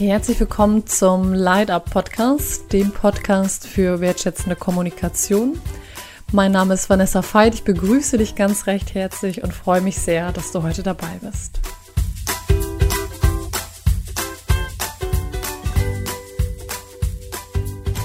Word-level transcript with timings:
Herzlich 0.00 0.40
willkommen 0.40 0.86
zum 0.86 1.34
Light 1.34 1.70
Up 1.70 1.90
Podcast, 1.90 2.72
dem 2.72 2.90
Podcast 2.90 3.66
für 3.66 4.00
wertschätzende 4.00 4.56
Kommunikation. 4.56 5.60
Mein 6.32 6.52
Name 6.52 6.72
ist 6.72 6.88
Vanessa 6.88 7.22
Veit. 7.22 7.52
Ich 7.52 7.64
begrüße 7.64 8.16
dich 8.16 8.34
ganz 8.34 8.66
recht 8.66 8.94
herzlich 8.94 9.44
und 9.44 9.52
freue 9.52 9.82
mich 9.82 9.98
sehr, 9.98 10.32
dass 10.32 10.52
du 10.52 10.62
heute 10.62 10.82
dabei 10.82 11.20
bist. 11.20 11.60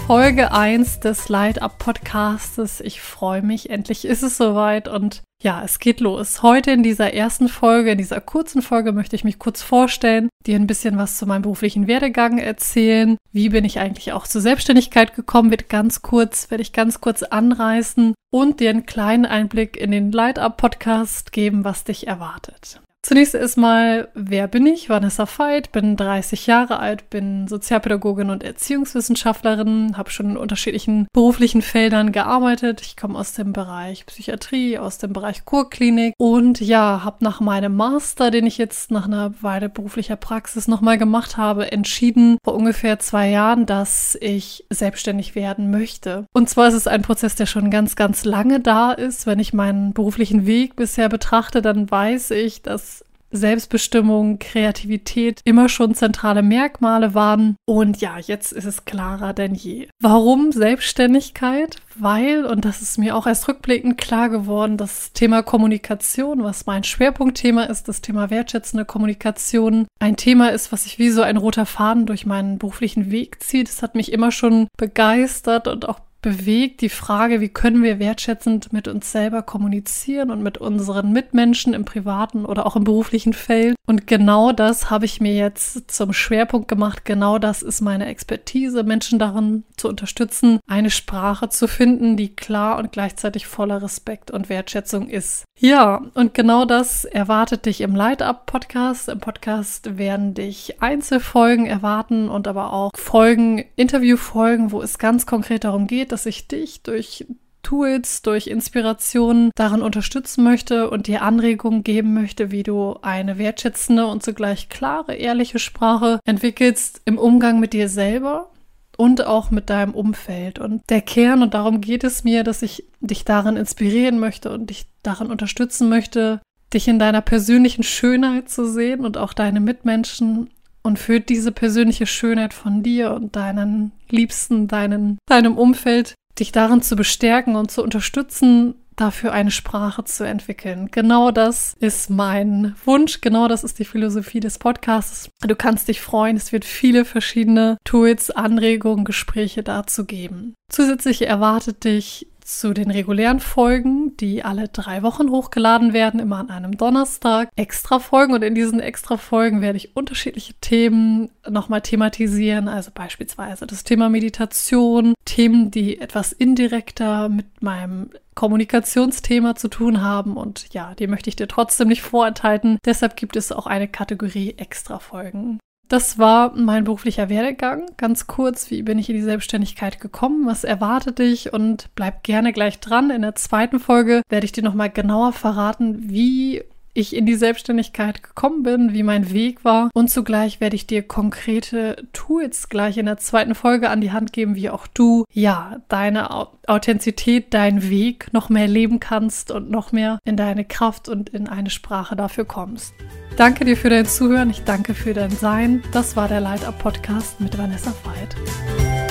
Folge 0.07 0.51
1 0.51 0.99
des 0.99 1.29
Light 1.29 1.63
Up 1.63 1.79
Podcastes. 1.79 2.79
Ich 2.79 3.01
freue 3.01 3.41
mich, 3.41 3.71
endlich 3.71 4.05
ist 4.05 4.21
es 4.21 4.38
soweit 4.38 4.88
und 4.88 5.23
ja, 5.41 5.63
es 5.63 5.80
geht 5.80 5.99
los. 5.99 6.43
Heute 6.43 6.70
in 6.70 6.84
dieser 6.84 7.16
ersten 7.16 7.49
Folge, 7.49 7.89
in 7.89 7.97
dieser 7.97 8.21
kurzen 8.21 8.61
Folge 8.61 8.91
möchte 8.91 9.16
ich 9.16 9.23
mich 9.23 9.39
kurz 9.39 9.63
vorstellen, 9.63 10.30
dir 10.45 10.57
ein 10.57 10.67
bisschen 10.67 10.99
was 10.99 11.17
zu 11.17 11.25
meinem 11.25 11.41
beruflichen 11.41 11.88
Werdegang 11.88 12.38
erzählen. 12.38 13.17
Wie 13.31 13.49
bin 13.49 13.66
ich 13.66 13.80
eigentlich 13.80 14.13
auch 14.13 14.27
zur 14.27 14.41
Selbstständigkeit 14.41 15.16
gekommen, 15.16 15.49
wird 15.49 15.70
ganz 15.70 16.03
kurz, 16.03 16.52
werde 16.52 16.61
ich 16.61 16.72
ganz 16.72 17.02
kurz 17.02 17.23
anreißen 17.23 18.13
und 18.31 18.59
dir 18.59 18.69
einen 18.69 18.85
kleinen 18.85 19.25
Einblick 19.25 19.75
in 19.75 19.89
den 19.89 20.11
Light 20.11 20.38
Up 20.38 20.58
Podcast 20.58 21.31
geben, 21.31 21.63
was 21.63 21.83
dich 21.83 22.05
erwartet. 22.05 22.80
Zunächst 23.05 23.36
erstmal, 23.36 24.08
wer 24.16 24.48
bin 24.48 24.66
ich? 24.66 24.90
Vanessa 24.90 25.27
Veit, 25.27 25.72
bin 25.72 25.95
30 25.95 26.48
Jahre 26.48 26.80
alt, 26.80 27.12
bin 27.12 27.48
Sozialpädagogin 27.48 28.31
und 28.31 28.44
Erziehungswissenschaftlerin, 28.44 29.95
habe 29.95 30.09
schon 30.09 30.31
in 30.31 30.38
unterschiedlichen 30.38 31.08
beruflichen 31.14 31.62
Feldern 31.62 32.12
gearbeitet. 32.12 32.81
Ich 32.81 32.98
komme 32.98 33.20
aus 33.20 33.34
dem 33.34 33.54
Bereich 33.54 34.08
Psychiatrie, 34.08 34.80
aus 34.80 34.98
dem 34.98 35.14
Bereich 35.14 35.45
Kurklinik 35.45 36.16
und 36.18 36.59
ja, 36.62 37.02
habe 37.03 37.23
nach 37.23 37.42
meinem 37.42 37.75
Master, 37.75 38.31
den 38.31 38.47
ich 38.47 38.58
jetzt 38.58 38.89
nach 38.89 39.06
einer 39.06 39.36
Weile 39.40 39.69
beruflicher 39.69 40.16
Praxis 40.16 40.67
nochmal 40.67 40.97
gemacht 40.97 41.38
habe, 41.38 41.72
entschieden 41.72 42.40
vor 42.44 42.56
ungefähr 42.56 42.97
zwei 42.97 43.30
Jahren, 43.30 43.67
dass 43.67 44.17
ich 44.19 44.66
selbstständig 44.72 45.36
werden 45.36 45.69
möchte. 45.69 46.25
Und 46.34 46.50
zwar 46.50 46.69
ist 46.69 46.73
es 46.73 46.88
ein 46.88 47.03
Prozess, 47.03 47.36
der 47.36 47.45
schon 47.45 47.69
ganz, 47.69 47.95
ganz 47.95 48.25
lange 48.25 48.62
da 48.62 48.94
ist. 48.94 49.28
Wenn 49.28 49.38
ich 49.38 49.53
meinen 49.53 49.94
beruflichen 49.94 50.47
Weg 50.47 50.75
bisher 50.75 51.08
betrachte, 51.08 51.62
dann 51.62 51.92
weiß 51.92 52.31
ich, 52.31 52.64
dass 52.64 52.94
Selbstbestimmung, 53.36 54.39
Kreativität 54.39 55.41
immer 55.44 55.69
schon 55.69 55.95
zentrale 55.95 56.41
Merkmale 56.41 57.14
waren. 57.14 57.55
Und 57.66 58.02
ja, 58.02 58.17
jetzt 58.19 58.52
ist 58.52 58.66
es 58.66 58.86
klarer 58.86 59.33
denn 59.33 59.55
je. 59.55 59.88
Warum 60.00 60.52
Selbstständigkeit? 60.52 61.78
Weil, 61.97 62.45
und 62.45 62.66
das 62.66 62.81
ist 62.81 62.97
mir 62.97 63.16
auch 63.16 63.25
erst 63.25 63.47
rückblickend 63.47 63.97
klar 63.97 64.30
geworden, 64.30 64.78
das 64.78 65.13
Thema 65.13 65.44
Kommunikation, 65.44 66.44
was 66.44 66.66
mein 66.66 66.83
Schwerpunktthema 66.83 67.63
ist, 67.63 67.88
das 67.88 68.02
Thema 68.02 68.30
wertschätzende 68.30 68.83
Kommunikation, 68.83 69.88
ein 70.00 70.17
Thema 70.17 70.50
ist, 70.50 70.72
was 70.73 70.83
sich 70.83 71.00
wie 71.00 71.09
so 71.09 71.22
ein 71.22 71.38
roter 71.38 71.66
Faden 71.66 72.06
durch 72.06 72.25
meinen 72.25 72.58
beruflichen 72.58 73.11
Weg 73.11 73.41
zieht. 73.41 73.69
Es 73.69 73.81
hat 73.81 73.95
mich 73.95 74.11
immer 74.11 74.31
schon 74.31 74.67
begeistert 74.78 75.67
und 75.69 75.88
auch 75.88 76.00
bewegt 76.26 76.81
die 76.81 76.90
Frage, 76.90 77.40
wie 77.40 77.50
können 77.50 77.84
wir 77.84 78.00
wertschätzend 78.00 78.73
mit 78.73 78.88
uns 78.88 79.12
selber 79.12 79.44
kommunizieren 79.44 80.31
und 80.31 80.42
mit 80.42 80.58
unseren 80.58 81.12
Mitmenschen 81.12 81.76
im 81.76 81.86
privaten 81.86 82.45
oder 82.45 82.66
auch 82.66 82.76
im 82.76 82.84
beruflichen 82.84 83.34
Feld. 83.34 83.76
Und 83.86 84.08
genau 84.08 84.52
das 84.52 84.90
habe 84.90 85.06
ich 85.06 85.22
mir 85.22 85.36
jetzt 85.36 85.92
zum 85.92 86.14
Schwerpunkt 86.14 86.68
gemacht. 86.68 87.06
Genau 87.06 87.38
das 87.38 87.62
ist 87.62 87.81
meine 87.81 88.08
Expertise, 88.08 88.81
Menschen 88.81 89.20
darin 89.20 89.66
zu 89.78 89.88
unterstützen, 89.88 90.59
eine 90.68 90.90
Sprache 90.90 91.50
zu 91.50 91.68
finden, 91.68 92.18
die 92.18 92.36
klar 92.36 92.80
und 92.80 92.92
gleichzeitig 92.92 93.46
voller 93.46 93.84
Respekt 93.84 94.31
und 94.31 94.50
Wertschätzung 94.50 95.08
ist. 95.08 95.46
Ja, 95.58 96.02
und 96.16 96.34
genau 96.34 96.66
das 96.66 97.06
erwartet 97.06 97.66
dich 97.66 97.81
im 97.81 97.96
Light 97.96 98.22
Up 98.22 98.46
Podcast. 98.46 99.08
Im 99.08 99.20
Podcast 99.20 99.98
werden 99.98 100.34
dich 100.34 100.81
Einzelfolgen 100.81 101.66
erwarten 101.66 102.28
und 102.28 102.47
aber 102.47 102.74
auch 102.74 102.91
Folgen, 102.94 103.64
Interviewfolgen, 103.75 104.72
wo 104.72 104.81
es 104.81 104.97
ganz 104.97 105.25
konkret 105.25 105.64
darum 105.64 105.88
geht, 105.88 106.12
dass 106.16 106.26
ich 106.26 106.48
dich 106.48 106.81
durch 106.81 107.26
Tools, 107.62 108.22
durch 108.22 108.48
Inspirationen 108.48 109.52
darin 109.53 109.81
unterstützen 109.81 110.46
möchte 110.46 110.90
und 110.90 111.08
dir 111.08 111.24
Anregungen 111.24 111.84
geben 111.84 112.14
möchte, 112.14 112.52
wie 112.52 112.64
du 112.64 112.96
eine 113.02 113.38
wertschätzende 113.38 114.08
und 114.08 114.24
zugleich 114.24 114.70
klare, 114.70 115.14
ehrliche 115.16 115.59
Sprache 115.59 116.22
entwickelst 116.24 117.02
im 117.03 117.18
Umgang 117.18 117.59
mit 117.59 117.74
dir 117.74 117.90
selber 117.90 118.50
und 118.96 119.26
auch 119.26 119.52
mit 119.52 119.70
deinem 119.70 119.94
Umfeld. 119.94 120.58
Und 120.58 120.84
der 120.88 121.02
Kern, 121.02 121.44
und 121.44 121.53
darum 121.53 121.81
geht 121.81 122.06
es 122.06 122.24
mir, 122.24 122.46
dass 122.46 122.62
ich 122.62 122.86
dich 123.02 123.26
darin 123.26 123.58
inspirieren 123.58 124.18
möchte 124.18 124.53
und 124.53 124.70
dich 124.70 124.86
darin 125.03 125.30
unterstützen 125.30 125.90
möchte, 125.90 126.40
dich 126.74 126.88
in 126.88 126.97
deiner 126.97 127.20
persönlichen 127.20 127.84
Schönheit 127.84 128.47
zu 128.47 128.66
sehen 128.66 129.03
und 129.03 129.18
auch 129.18 129.34
deine 129.34 129.59
Mitmenschen 129.59 130.50
und 130.85 131.00
für 131.00 131.19
diese 131.19 131.51
persönliche 131.51 132.06
Schönheit 132.06 132.53
von 132.53 132.84
dir 132.84 133.12
und 133.12 133.35
deinen 133.35 133.91
Liebsten, 134.09 134.68
deinen, 134.68 135.18
deinem 135.28 135.57
Umfeld, 135.57 136.13
dich 136.38 136.51
darin 136.51 136.84
zu 136.84 136.96
bestärken 136.96 137.56
und 137.56 137.72
zu 137.72 137.81
unterstützen, 137.81 138.75
dafür 138.96 139.34
eine 139.34 139.51
Sprache 139.51 140.03
zu 140.06 140.23
entwickeln. 140.25 140.90
Genau 140.91 141.31
das 141.31 141.73
ist 141.79 142.09
mein 142.09 142.75
Wunsch, 142.85 143.19
genau 143.19 143.47
das 143.47 143.63
ist 143.63 143.79
die 143.79 143.85
Philosophie 143.85 144.40
des 144.40 144.59
Podcasts. 144.59 145.29
Du 145.41 145.56
kannst 145.56 145.88
dich 145.88 146.01
freuen, 146.01 146.38
es 146.38 146.51
wird 146.51 146.66
viele 146.66 147.03
verschiedene 147.03 147.78
Tools, 147.84 148.31
Anregungen, 148.31 149.06
Gespräche 149.06 149.63
dazu 149.63 150.06
geben. 150.06 150.53
Zusätzlich 150.72 151.23
erwartet 151.23 151.84
dich 151.84 152.28
zu 152.45 152.73
den 152.73 152.91
regulären 152.91 153.39
Folgen, 153.39 154.16
die 154.17 154.44
alle 154.44 154.67
drei 154.67 155.01
Wochen 155.03 155.29
hochgeladen 155.29 155.94
werden, 155.94 156.19
immer 156.19 156.38
an 156.38 156.51
einem 156.51 156.78
Donnerstag. 156.78 157.50
Extra 157.56 158.00
Folgen 158.00 158.33
und 158.33 158.44
in 158.44 158.56
diesen 158.56 158.79
extra 158.79 159.17
Folgen 159.17 159.61
werde 159.61 159.78
ich 159.78 159.95
unterschiedliche 159.95 160.53
Themen 160.61 161.31
nochmal 161.50 161.81
thematisieren, 161.81 162.67
also 162.67 162.91
beispielsweise 162.94 163.66
das 163.66 163.84
Thema 163.84 164.09
Meditation, 164.09 165.16
Themen, 165.25 165.72
die 165.72 166.00
etwas 166.00 166.31
indirekter 166.31 167.29
mit 167.29 167.61
meinem 167.61 168.11
Kommunikationsthema 168.35 169.55
zu 169.55 169.67
tun 169.67 170.01
haben 170.01 170.38
und 170.38 170.73
ja, 170.73 170.94
die 170.94 171.07
möchte 171.07 171.29
ich 171.29 171.35
dir 171.35 171.47
trotzdem 171.47 171.88
nicht 171.88 172.03
vorenthalten. 172.03 172.78
Deshalb 172.85 173.16
gibt 173.16 173.35
es 173.35 173.51
auch 173.51 173.66
eine 173.66 173.88
Kategorie 173.88 174.55
Extra 174.57 175.00
Folgen. 175.00 175.59
Das 175.88 176.18
war 176.18 176.56
mein 176.56 176.84
beruflicher 176.84 177.29
Werdegang. 177.29 177.85
Ganz 177.97 178.25
kurz, 178.25 178.72
wie 178.72 178.81
bin 178.81 178.97
ich 178.97 179.09
in 179.09 179.16
die 179.16 179.22
Selbstständigkeit 179.22 180.00
gekommen? 180.00 180.47
Was 180.47 180.63
erwartet 180.63 181.19
dich? 181.19 181.53
Und 181.53 181.90
bleib 181.94 182.23
gerne 182.23 182.53
gleich 182.53 182.79
dran. 182.79 183.12
In 183.12 183.22
der 183.22 183.35
zweiten 183.35 183.79
Folge 183.79 184.23
werde 184.29 184.46
ich 184.46 184.51
dir 184.51 184.63
nochmal 184.63 184.90
genauer 184.90 185.31
verraten, 185.31 186.09
wie 186.09 186.63
ich 186.95 187.16
in 187.16 187.25
die 187.25 187.35
Selbstständigkeit 187.35 188.23
gekommen 188.23 188.63
bin, 188.63 188.94
wie 188.94 189.03
mein 189.03 189.31
Weg 189.31 189.63
war. 189.63 189.89
Und 189.94 190.09
zugleich 190.09 190.59
werde 190.59 190.75
ich 190.75 190.88
dir 190.88 191.03
konkrete 191.03 192.07
Tools 192.13 192.69
gleich 192.69 192.97
in 192.97 193.06
der 193.06 193.17
zweiten 193.17 193.53
Folge 193.53 193.89
an 193.89 194.01
die 194.01 194.11
Hand 194.11 194.33
geben, 194.33 194.56
wie 194.56 194.69
auch 194.69 194.88
du, 194.88 195.25
ja, 195.31 195.81
deine 195.89 196.29
Authentizität, 196.67 197.53
deinen 197.53 197.89
Weg 197.89 198.34
noch 198.34 198.50
mehr 198.50 198.67
leben 198.67 199.00
kannst 199.00 199.51
und 199.51 199.69
noch 199.69 199.91
mehr 199.91 200.19
in 200.25 200.38
deine 200.38 200.66
Kraft 200.66 201.09
und 201.09 201.29
in 201.29 201.47
eine 201.47 201.69
Sprache 201.69 202.16
dafür 202.16 202.45
kommst. 202.45 202.94
Danke 203.35 203.66
dir 203.66 203.75
für 203.75 203.89
dein 203.89 204.05
Zuhören. 204.05 204.50
Ich 204.50 204.63
danke 204.63 204.94
für 204.94 205.13
dein 205.13 205.31
Sein. 205.31 205.84
Das 205.91 206.16
war 206.16 206.29
der 206.29 206.39
Light 206.39 206.63
Up 206.63 206.79
Podcast 206.79 207.41
mit 207.41 207.57
Vanessa 207.57 207.94
Veit. 208.03 209.04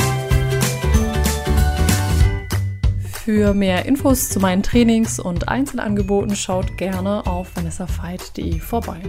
Für 3.25 3.55
mehr 3.55 3.87
Infos 3.87 4.29
zu 4.29 4.39
meinen 4.39 4.63
Trainings 4.63 5.19
und 5.19 5.49
Einzelangeboten 5.49 6.37
schaut 6.37 6.77
gerne 6.77 7.27
auf 7.27 7.57
vanessafeit.de 7.57 8.61
vorbei. 8.61 9.01